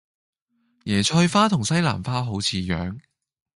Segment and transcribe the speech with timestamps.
[0.85, 2.99] 椰菜花同西蘭花好似樣